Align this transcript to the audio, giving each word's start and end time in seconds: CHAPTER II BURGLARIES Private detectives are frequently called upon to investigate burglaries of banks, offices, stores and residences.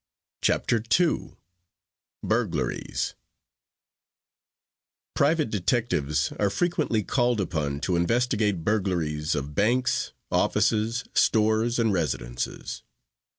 CHAPTER 0.41 0.81
II 0.99 1.35
BURGLARIES 2.23 3.13
Private 5.13 5.51
detectives 5.51 6.31
are 6.39 6.49
frequently 6.49 7.03
called 7.03 7.39
upon 7.39 7.81
to 7.81 7.95
investigate 7.95 8.63
burglaries 8.63 9.35
of 9.35 9.53
banks, 9.53 10.13
offices, 10.31 11.03
stores 11.13 11.77
and 11.77 11.93
residences. 11.93 12.81